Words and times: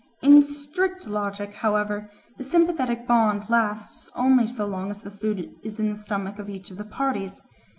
In 0.23 0.41
strict 0.41 1.05
logic, 1.05 1.53
however, 1.53 2.09
the 2.35 2.43
sympathetic 2.43 3.05
bond 3.05 3.47
lasts 3.51 4.09
only 4.15 4.47
so 4.47 4.65
long 4.65 4.89
as 4.89 5.03
the 5.03 5.11
food 5.11 5.53
is 5.61 5.79
in 5.79 5.91
the 5.91 5.95
stomach 5.95 6.39
of 6.39 6.49
each 6.49 6.71
of 6.71 6.77
the 6.77 6.85
parties. 6.85 7.43